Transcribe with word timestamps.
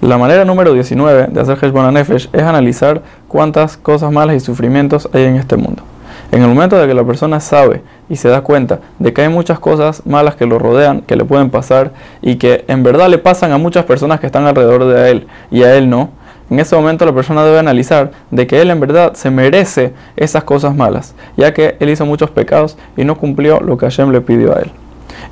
La 0.00 0.18
manera 0.18 0.44
número 0.44 0.72
19 0.72 1.28
de 1.28 1.40
hacer 1.40 1.56
Heshbon 1.62 1.94
Nefesh 1.94 2.28
es 2.32 2.42
analizar 2.42 3.00
cuántas 3.28 3.76
cosas 3.76 4.10
malas 4.10 4.34
y 4.34 4.40
sufrimientos 4.40 5.08
hay 5.12 5.22
en 5.26 5.36
este 5.36 5.56
mundo. 5.56 5.84
En 6.32 6.42
el 6.42 6.48
momento 6.48 6.76
de 6.76 6.88
que 6.88 6.94
la 6.94 7.04
persona 7.04 7.38
sabe 7.38 7.82
y 8.08 8.16
se 8.16 8.28
da 8.28 8.40
cuenta 8.40 8.80
de 8.98 9.12
que 9.12 9.22
hay 9.22 9.28
muchas 9.28 9.60
cosas 9.60 10.04
malas 10.04 10.34
que 10.34 10.46
lo 10.46 10.58
rodean, 10.58 11.02
que 11.02 11.14
le 11.14 11.24
pueden 11.24 11.50
pasar 11.50 11.92
y 12.22 12.38
que 12.38 12.64
en 12.66 12.82
verdad 12.82 13.08
le 13.08 13.18
pasan 13.18 13.52
a 13.52 13.58
muchas 13.58 13.84
personas 13.84 14.18
que 14.18 14.26
están 14.26 14.44
alrededor 14.44 14.84
de 14.86 15.12
él 15.12 15.28
y 15.52 15.62
a 15.62 15.76
él 15.76 15.88
no, 15.88 16.10
en 16.50 16.58
ese 16.58 16.74
momento 16.74 17.06
la 17.06 17.14
persona 17.14 17.44
debe 17.44 17.60
analizar 17.60 18.10
de 18.32 18.48
que 18.48 18.60
él 18.60 18.68
en 18.68 18.80
verdad 18.80 19.14
se 19.14 19.30
merece 19.30 19.92
esas 20.16 20.42
cosas 20.42 20.74
malas, 20.74 21.14
ya 21.36 21.54
que 21.54 21.76
él 21.78 21.88
hizo 21.88 22.04
muchos 22.04 22.30
pecados 22.30 22.76
y 22.96 23.04
no 23.04 23.16
cumplió 23.16 23.60
lo 23.60 23.78
que 23.78 23.86
Hashem 23.86 24.10
le 24.10 24.22
pidió 24.22 24.56
a 24.56 24.60
él. 24.60 24.72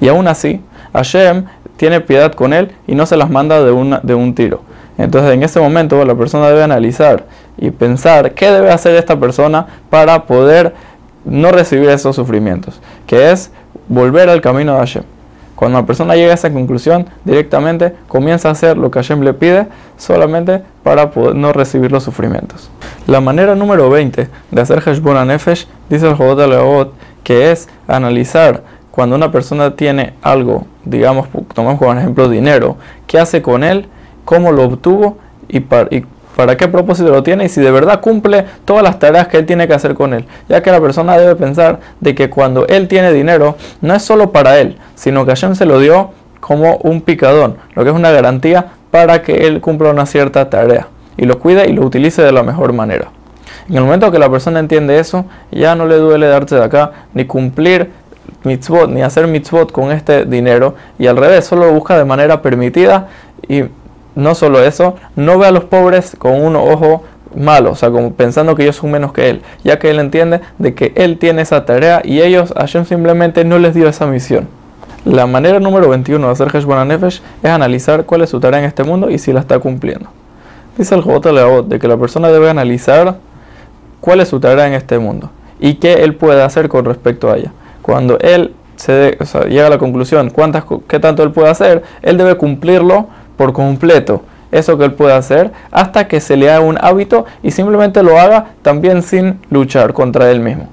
Y 0.01 0.07
aún 0.07 0.29
así, 0.29 0.63
Hashem 0.93 1.45
tiene 1.81 2.03
piedad 2.03 2.35
con 2.35 2.53
él 2.53 2.73
y 2.87 2.95
no 2.95 3.07
se 3.07 3.17
las 3.17 3.31
manda 3.31 3.65
de, 3.65 3.73
una, 3.73 4.01
de 4.03 4.15
un 4.15 4.35
tiro. 4.35 4.61
Entonces 4.99 5.33
en 5.33 5.43
ese 5.43 5.61
momento 5.61 6.05
la 6.05 6.15
persona 6.15 6.49
debe 6.49 6.63
analizar 6.63 7.25
y 7.57 7.71
pensar 7.71 8.35
qué 8.35 8.51
debe 8.51 8.71
hacer 8.71 8.97
esta 8.97 9.19
persona 9.19 9.67
para 9.89 10.27
poder 10.27 10.75
no 11.25 11.51
recibir 11.53 11.89
esos 11.89 12.15
sufrimientos, 12.15 12.83
que 13.07 13.31
es 13.31 13.51
volver 13.89 14.29
al 14.29 14.43
camino 14.43 14.75
de 14.75 14.79
Hashem. 14.81 15.05
Cuando 15.57 15.81
la 15.81 15.87
persona 15.87 16.17
llega 16.17 16.33
a 16.33 16.35
esa 16.35 16.53
conclusión, 16.53 17.07
directamente 17.25 17.95
comienza 18.09 18.51
a 18.51 18.53
hacer 18.53 18.77
lo 18.77 18.91
que 18.91 18.99
Hashem 18.99 19.23
le 19.23 19.33
pide 19.33 19.67
solamente 19.97 20.63
para 20.83 21.11
poder 21.11 21.35
no 21.35 21.51
recibir 21.55 21.91
los 21.91 22.03
sufrimientos. 22.03 22.69
La 23.07 23.23
manera 23.23 23.55
número 23.55 23.89
20 23.89 24.29
de 24.51 24.61
hacer 24.61 24.83
Heshbon 24.87 25.27
Nefesh, 25.29 25.67
dice 25.89 26.09
el 26.09 26.15
Jodot 26.15 26.93
que 27.25 27.53
es 27.53 27.71
analizar 27.89 28.65
cuando 29.01 29.17
una 29.17 29.33
persona 29.33 29.77
tiene 29.77 30.13
algo, 30.21 30.67
digamos, 30.85 31.27
tomamos 31.55 31.79
como 31.79 31.95
ejemplo 31.95 32.29
dinero, 32.29 32.77
qué 33.07 33.19
hace 33.19 33.41
con 33.41 33.65
él, 33.65 33.87
cómo 34.27 34.53
lo 34.53 34.65
obtuvo 34.65 35.17
y, 35.49 35.61
para, 35.61 35.89
qué 36.59 36.69
propósito 36.69 37.09
lo 37.09 37.23
tiene 37.23 37.47
y 37.47 37.49
si 37.49 37.63
de 37.63 37.71
verdad 37.71 38.03
cumple 38.03 38.45
todas 38.67 38.83
las 38.83 38.99
tareas 38.99 39.27
que 39.29 39.39
él 39.39 39.47
tiene 39.47 39.67
que 39.67 39.73
hacer 39.73 39.95
con 39.95 40.13
él. 40.13 40.27
Ya 40.51 40.63
que 40.63 40.71
la 40.71 40.83
persona 40.83 41.17
debe 41.17 41.35
pensar 41.35 41.81
de 41.99 42.15
que 42.15 42.29
cuando 42.29 42.67
él 42.67 42.89
tiene 42.89 43.11
dinero 43.15 43.57
no 43.81 43.95
es 43.95 44.03
solo 44.03 44.33
para 44.33 44.61
él, 44.61 44.77
sino 44.97 45.25
que 45.25 45.31
Hashem 45.31 45.55
se 45.55 45.65
lo 45.65 45.81
dio 45.81 46.11
como 46.41 46.77
un 46.83 47.01
picadón, 47.01 47.57
lo 47.75 47.85
que 47.85 47.89
es 47.89 47.97
una 47.97 48.11
garantía 48.11 48.67
para 48.91 49.23
que 49.23 49.47
él 49.47 49.63
cumpla 49.63 49.89
una 49.93 50.05
cierta 50.05 50.51
tarea 50.51 50.89
y 51.17 51.25
lo 51.25 51.39
cuide 51.39 51.71
y 51.71 51.73
lo 51.73 51.87
utilice 51.87 52.21
de 52.21 52.33
la 52.33 52.43
mejor 52.43 52.75
manera. 52.75 53.09
En 53.71 53.77
el 53.77 53.85
momento 53.85 54.11
que 54.11 54.19
la 54.19 54.29
persona 54.29 54.59
entiende 54.59 54.99
eso, 54.99 55.27
ya 55.53 55.75
no 55.77 55.87
le 55.87 55.97
duele 55.97 56.27
darse 56.27 56.57
de 56.57 56.65
acá 56.65 56.91
ni 57.15 57.25
cumplir 57.25 58.00
mitzvot, 58.45 58.91
ni 58.91 59.03
hacer 59.03 59.27
mitzvot 59.27 59.73
con 59.73 59.93
este 59.93 60.25
dinero 60.25 60.75
y 60.99 61.07
al 61.07 61.17
revés, 61.17 61.45
solo 61.45 61.67
lo 61.67 61.73
busca 61.73 61.99
de 61.99 62.05
manera 62.05 62.43
permitida 62.43 63.09
y 63.49 63.65
no 64.15 64.35
solo 64.35 64.63
eso, 64.63 64.97
no 65.17 65.39
ve 65.39 65.47
a 65.47 65.51
los 65.51 65.65
pobres 65.65 66.17
con 66.19 66.41
un 66.43 66.57
ojo 66.57 67.05
malo, 67.35 67.73
o 67.73 67.77
sea, 67.77 67.91
como 67.91 68.13
pensando 68.13 68.55
que 68.55 68.63
ellos 68.63 68.77
son 68.77 68.91
menos 68.91 69.13
que 69.13 69.31
él, 69.31 69.43
ya 69.63 69.79
que 69.79 69.91
él 69.91 69.99
entiende 69.99 70.41
de 70.59 70.75
que 70.75 70.93
él 70.97 71.19
tiene 71.19 71.43
esa 71.43 71.65
tarea 71.65 72.03
y 72.05 72.21
ellos, 72.21 72.53
Hashem 72.57 72.85
simplemente 72.85 73.45
no 73.45 73.59
les 73.59 73.75
dio 73.75 73.89
esa 73.89 74.07
misión. 74.07 74.49
La 75.05 75.27
manera 75.27 75.61
número 75.61 75.89
21 75.89 76.27
de 76.27 76.33
hacer 76.33 76.55
Heshbon 76.55 76.87
Nefesh 76.89 77.23
es 77.43 77.51
analizar 77.51 78.05
cuál 78.05 78.23
es 78.23 78.31
su 78.31 78.39
tarea 78.39 78.59
en 78.59 78.67
este 78.67 78.85
mundo 78.85 79.11
y 79.11 79.19
si 79.19 79.33
la 79.33 79.41
está 79.41 79.59
cumpliendo. 79.59 80.11
Dice 80.77 80.95
el 80.95 81.01
Jobot 81.01 81.25
Leot 81.25 81.69
de 81.69 81.79
que 81.79 81.89
la 81.89 81.97
persona 81.97 82.29
debe 82.29 82.51
analizar 82.51 83.17
cuál 84.01 84.21
es 84.21 84.29
su 84.29 84.41
tarea 84.41 84.67
en 84.67 84.75
este 84.75 84.99
mundo 84.99 85.31
y 85.59 85.75
qué 85.75 86.05
él 86.05 86.15
puede 86.15 86.43
hacer 86.43 86.69
con 86.69 86.85
respecto 86.85 87.31
a 87.31 87.39
ella. 87.39 87.53
Cuando 87.83 88.19
él 88.21 88.55
se 88.77 89.19
llega 89.49 89.67
a 89.67 89.71
la 89.71 89.79
conclusión 89.79 90.31
cuántas, 90.31 90.65
qué 90.89 90.99
tanto 90.99 91.23
él 91.23 91.33
puede 91.33 91.51
hacer, 91.51 91.83
él 92.03 92.17
debe 92.17 92.37
cumplirlo 92.37 93.09
por 93.37 93.53
completo 93.53 94.23
eso 94.53 94.77
que 94.79 94.85
él 94.85 94.95
puede 94.95 95.15
hacer 95.15 95.53
hasta 95.71 96.09
que 96.09 96.21
se 96.21 96.37
le 96.37 96.51
haga 96.51 96.61
un 96.61 96.79
hábito 96.81 97.27
y 97.43 97.51
simplemente 97.51 98.03
lo 98.03 98.19
haga 98.19 98.47
también 98.63 99.03
sin 99.03 99.39
luchar 99.51 99.93
contra 99.93 100.31
él 100.31 100.41
mismo. 100.41 100.69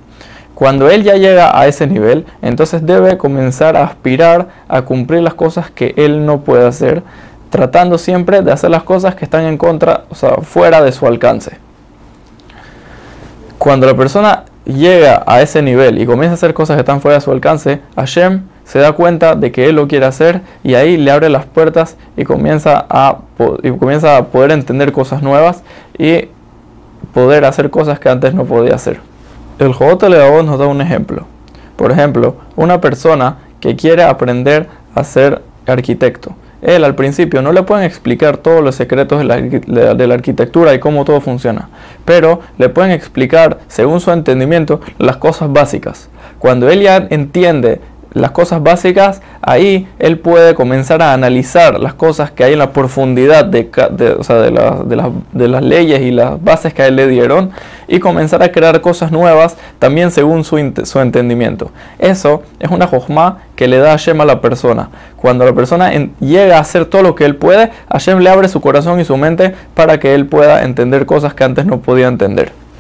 Cuando 0.56 0.90
él 0.90 1.03
ya 1.03 1.16
llega 1.16 1.57
a 1.57 1.68
ese 1.68 1.85
nivel, 1.85 2.25
entonces 2.41 2.84
debe 2.84 3.18
comenzar 3.18 3.78
a 3.78 3.84
aspirar 3.84 4.47
a 4.68 4.81
cumplir 4.81 5.22
las 5.22 5.35
cosas 5.35 5.69
que 5.69 5.94
él 5.97 6.25
no 6.25 6.41
puede 6.41 6.66
hacer, 6.66 7.03
tratando 7.51 8.00
siempre 8.00 8.41
de 8.41 8.51
hacer 8.51 8.72
las 8.72 8.81
cosas 8.81 9.13
que 9.13 9.25
están 9.25 9.45
en 9.45 9.57
contra, 9.57 10.06
o 10.09 10.16
sea, 10.16 10.38
fuera 10.38 10.81
de 10.81 10.91
su 10.91 11.06
alcance. 11.06 11.59
Cuando 13.59 13.85
la 13.85 13.95
persona 13.95 14.45
llega 14.67 15.23
a 15.25 15.41
ese 15.41 15.61
nivel 15.61 16.00
y 16.00 16.05
comienza 16.05 16.31
a 16.31 16.35
hacer 16.35 16.53
cosas 16.53 16.75
que 16.75 16.81
están 16.81 17.01
fuera 17.01 17.16
de 17.16 17.22
su 17.22 17.31
alcance, 17.31 17.81
Hashem 17.95 18.44
se 18.66 18.79
da 18.79 18.91
cuenta 18.91 19.35
de 19.35 19.51
que 19.51 19.69
él 19.69 19.75
lo 19.75 19.88
quiere 19.88 20.05
hacer 20.05 20.41
y 20.63 20.75
ahí 20.75 20.97
le 20.97 21.09
abre 21.09 21.29
las 21.29 21.45
puertas 21.45 21.95
y 22.17 22.25
comienza 22.25 22.85
a, 22.89 23.19
y 23.63 23.72
comienza 23.72 24.17
a 24.17 24.25
poder 24.25 24.51
entender 24.51 24.91
cosas 24.91 25.23
nuevas 25.23 25.63
y 25.97 26.27
poder 27.13 27.45
hacer 27.45 27.69
cosas 27.69 28.00
que 28.00 28.09
antes 28.09 28.33
no 28.33 28.44
podía 28.44 28.75
hacer. 28.75 29.00
El 29.57 29.73
Jobot 29.73 30.03
nos 30.03 30.59
da 30.59 30.67
un 30.67 30.81
ejemplo. 30.81 31.25
Por 31.77 31.91
ejemplo, 31.91 32.35
una 32.56 32.81
persona 32.81 33.38
que 33.61 33.75
quiere 33.75 34.03
aprender 34.03 34.67
a 34.94 35.03
ser 35.03 35.41
arquitecto. 35.66 36.35
Él 36.62 36.84
al 36.84 36.95
principio 36.95 37.41
no 37.41 37.51
le 37.51 37.63
pueden 37.63 37.85
explicar 37.85 38.38
todos 38.38 38.63
los 38.63 38.75
secretos 38.75 39.19
de 39.19 39.25
la, 39.25 39.94
de 39.94 40.07
la, 40.07 40.13
arquitectura 40.13 40.73
y 40.73 40.79
cómo 40.79 41.06
todo 41.06 41.22
funciona, 41.22 41.69
pero 42.03 42.41
le 42.57 42.69
pueden 42.69 42.91
explicar, 42.91 43.59
según 43.68 44.00
su 44.00 44.12
entendimiento, 44.12 44.81
las 44.97 45.18
cosas 45.18 45.51
básicas. 45.51 46.09
Cuando 46.40 46.69
él 46.69 46.81
ya 46.81 47.07
entiende 47.09 47.79
las 48.22 48.31
cosas 48.31 48.61
básicas, 48.61 49.22
ahí 49.41 49.88
él 50.00 50.19
puede 50.19 50.55
comenzar 50.55 51.01
a 51.01 51.13
analizar 51.13 51.79
las 51.79 51.94
cosas 51.94 52.31
que 52.31 52.44
hay 52.44 52.53
en 52.53 52.59
la 52.59 52.72
profundidad 52.72 53.45
de, 53.45 53.69
de, 55.33 55.47
las 55.47 55.63
leyes 55.63 56.01
y 56.01 56.11
las 56.11 56.44
bases 56.44 56.73
que 56.73 56.83
a 56.83 56.88
él 56.88 56.95
le 56.95 57.07
dieron 57.07 57.51
y 57.88 58.00
comenzar 58.00 58.44
a 58.44 58.51
crear 58.51 58.81
cosas 58.81 59.11
nuevas 59.11 59.57
también 59.79 60.11
según 60.11 60.44
su, 60.44 60.57
entendimiento. 60.57 61.72
Eso 62.00 62.44
es 62.59 62.69
una 62.69 62.88
jojma 62.88 63.39
que 63.56 63.67
le 63.67 63.77
da 63.77 63.89
a 63.89 63.97
Hashem 63.97 64.19
a 64.22 64.25
la 64.25 64.41
persona. 64.41 64.89
Cuando 65.16 65.45
la 65.45 65.53
persona 65.53 65.91
llega 66.19 66.57
a 66.57 66.61
hacer 66.61 66.85
todo 66.85 67.01
lo 67.01 67.16
que 67.16 67.25
él 67.25 67.35
puede, 67.35 67.72
Hashem 67.89 68.19
le 68.19 68.29
abre 68.29 68.50
su 68.50 68.61
corazón 68.61 69.00
y 69.00 69.06
su 69.06 69.17
mente 69.17 69.53
para 69.73 70.00
que 70.00 70.13
él 70.13 70.25
pueda 70.27 70.63
entender 70.63 71.06
cosas 71.06 71.33
que 71.33 71.44
antes 71.44 71.66
no 71.66 71.79
podía 71.79 72.07
entender. 72.07 72.51